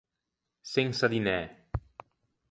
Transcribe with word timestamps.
Sensa 0.71 1.07
dinæ. 1.11 1.37